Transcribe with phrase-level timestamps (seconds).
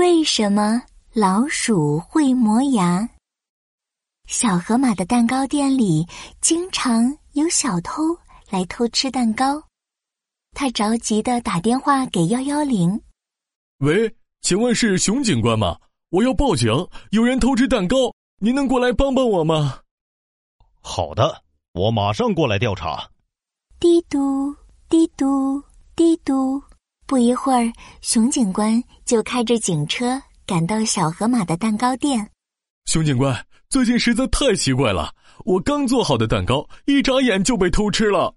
[0.00, 0.80] 为什么
[1.12, 3.06] 老鼠会磨牙？
[4.26, 6.08] 小河马的蛋糕店里
[6.40, 8.02] 经常有小偷
[8.48, 9.62] 来偷吃蛋糕，
[10.52, 12.98] 他着急的打电话给幺幺零。
[13.80, 15.76] 喂，请问是熊警官吗？
[16.08, 16.72] 我要报警，
[17.10, 17.96] 有人偷吃蛋糕，
[18.38, 19.80] 您能过来帮帮我吗？
[20.80, 21.42] 好的，
[21.74, 23.10] 我马上过来调查。
[23.78, 24.56] 滴嘟
[24.88, 25.69] 滴嘟滴嘟。
[27.20, 32.30] 不一会儿，熊警官就开着警车赶到小河马的蛋糕店。
[32.86, 38.34] 熊警官，最近实在太奇怪了，我刚做好的蛋糕一眨眼就被偷吃了。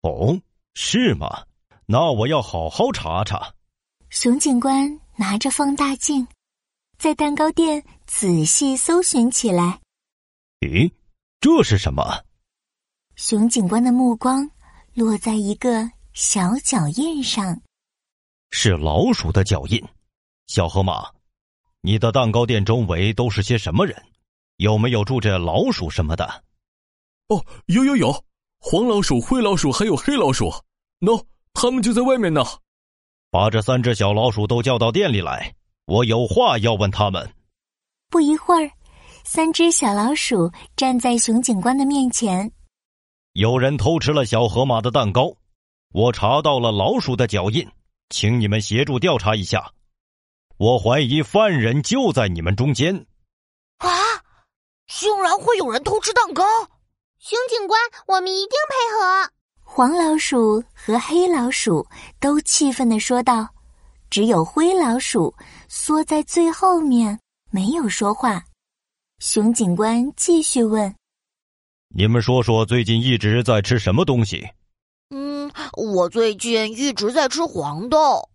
[0.00, 0.40] 哦，
[0.72, 1.44] 是吗？
[1.84, 3.52] 那我要好好查查。
[4.08, 6.26] 熊警官拿着放大镜，
[6.96, 9.78] 在蛋糕店仔细搜寻起来。
[10.60, 10.90] 咦，
[11.42, 12.02] 这是什么？
[13.16, 14.50] 熊警官的目光
[14.94, 17.60] 落在一个小脚印上。
[18.56, 19.82] 是老鼠的脚印，
[20.46, 21.10] 小河马，
[21.80, 24.00] 你的蛋糕店周围都是些什么人？
[24.58, 26.24] 有没有住着老鼠什么的？
[27.26, 28.24] 哦，有有有，
[28.60, 30.52] 黄老鼠、灰老鼠还有黑老鼠，
[31.00, 31.20] 喏，
[31.52, 32.44] 他们就在外面呢。
[33.28, 35.52] 把这三只小老鼠都叫到店里来，
[35.86, 37.28] 我有话要问他们。
[38.08, 38.70] 不一会儿，
[39.24, 42.52] 三只小老鼠站在熊警官的面前。
[43.32, 45.34] 有人偷吃了小河马的蛋糕，
[45.90, 47.68] 我查到了老鼠的脚印。
[48.14, 49.72] 请你们协助调查一下，
[50.56, 52.94] 我怀疑犯人就在你们中间。
[53.78, 53.90] 啊！
[54.86, 56.44] 竟然会有人偷吃蛋糕！
[57.18, 59.32] 熊警官，我们一定配合。
[59.60, 61.84] 黄老鼠和黑老鼠
[62.20, 63.48] 都气愤的说道，
[64.10, 65.34] 只有灰老鼠
[65.66, 67.18] 缩在最后面，
[67.50, 68.44] 没有说话。
[69.18, 70.94] 熊警官继续问
[71.92, 74.48] ：“你们说说，最近一直在吃什么东西？”
[75.76, 78.28] 我最近一直在吃黄豆，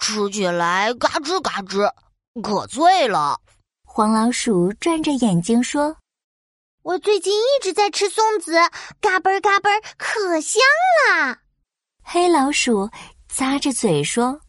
[0.00, 1.88] 吃起来嘎吱嘎吱，
[2.42, 3.38] 可脆了。
[3.84, 5.96] 黄老鼠转着眼睛说
[6.82, 8.54] ：“我最近一直在吃松子，
[9.00, 10.60] 嘎嘣嘎嘣，可香
[11.08, 11.38] 啦。”
[12.02, 12.90] 黑老鼠
[13.32, 14.40] 咂着嘴说：“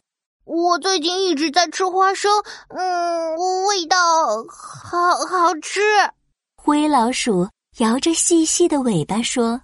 [0.44, 2.32] 我最近一直在吃花生，
[2.70, 3.36] 嗯，
[3.66, 3.96] 味道
[4.48, 5.80] 好好吃。”
[6.60, 9.60] 灰老鼠摇着细细的尾巴说。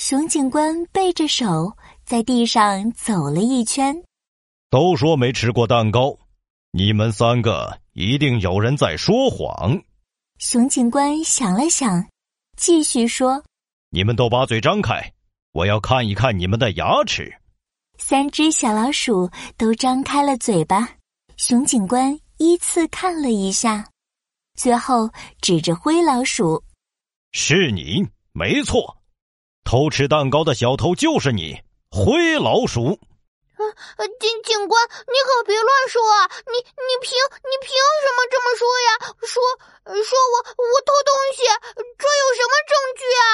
[0.00, 3.94] 熊警官背着手在地上走了一圈，
[4.70, 6.18] 都说没吃过蛋糕，
[6.70, 9.78] 你们三个一定有人在说谎。
[10.38, 12.08] 熊警官想了想，
[12.56, 13.44] 继续说
[13.92, 15.12] ：“你们都把嘴张开，
[15.52, 17.30] 我要看一看你们的牙齿。”
[17.98, 20.88] 三只小老鼠都张开了嘴巴，
[21.36, 23.86] 熊警官依次看了一下，
[24.56, 25.10] 最后
[25.42, 26.64] 指着灰老鼠
[27.32, 28.96] ：“是你，没错。”
[29.70, 31.56] 偷吃蛋糕的小偷就是你，
[31.92, 32.98] 灰老鼠。
[34.18, 36.26] 警警官，你可别乱说啊！
[36.44, 37.14] 你你凭
[37.46, 37.70] 你凭
[38.02, 38.90] 什么这么说呀？
[39.20, 39.40] 说
[40.02, 41.46] 说我我偷东西，
[41.96, 43.30] 这有什么证据啊？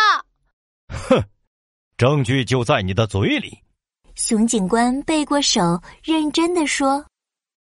[1.08, 1.24] 哼，
[1.96, 3.62] 证据就在你的嘴里。
[4.14, 7.06] 熊警官背过手，认真的说：“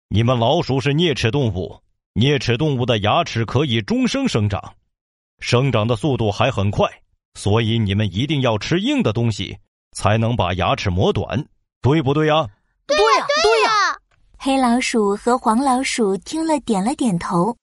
[0.07, 1.81] 你们老鼠是啮齿动物，
[2.13, 4.75] 啮齿动物的牙齿可以终生生长，
[5.39, 6.87] 生长的速度还很快。”
[7.33, 9.57] 所以你们一定要吃硬的东西，
[9.93, 11.45] 才能把牙齿磨短，
[11.81, 12.47] 对不对呀？
[12.85, 13.97] 对呀，对呀。
[14.37, 17.55] 黑老鼠和黄老鼠听了，点了点头。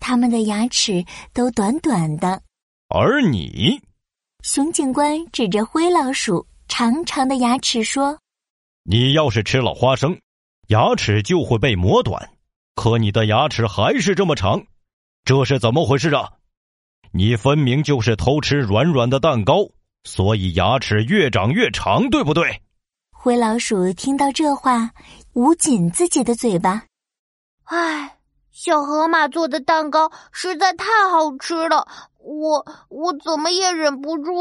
[0.00, 2.42] 他们的牙齿都短短的。
[2.88, 3.80] 而你，
[4.42, 8.18] 熊警官指着灰老鼠长长的牙齿说
[8.84, 10.20] ：“你要是吃了花生，
[10.68, 12.30] 牙齿就会被磨短。
[12.74, 14.62] 可你的牙齿还是这么长，
[15.24, 16.30] 这是怎么回事啊？”
[17.16, 19.66] 你分明就是偷吃软软的蛋糕，
[20.04, 22.60] 所以牙齿越长越长，对不对？
[23.10, 24.90] 灰老鼠听到这话，
[25.32, 26.84] 捂紧自己的嘴巴。
[27.64, 28.18] 唉，
[28.52, 31.88] 小河马做的蛋糕实在太好吃了，
[32.18, 34.32] 我我怎么也忍不住。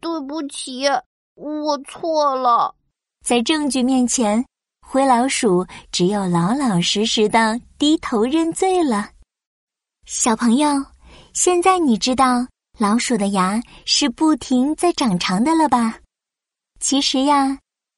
[0.00, 0.86] 对不起，
[1.34, 2.74] 我错了。
[3.22, 4.42] 在证据面前，
[4.80, 9.10] 灰老鼠只有老老实实的低头认罪了。
[10.06, 10.68] 小朋友。
[11.40, 12.44] 现在你知道
[12.80, 16.00] 老鼠的牙是不停在长长的了吧？
[16.80, 17.56] 其实呀，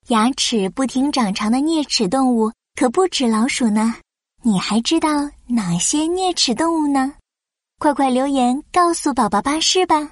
[0.09, 3.95] 牙齿不停长长的啮齿动物可不止老鼠呢。
[4.43, 5.09] 你还知道
[5.47, 7.15] 哪些啮齿动物呢？
[7.79, 10.11] 快快留言告诉宝宝巴士吧。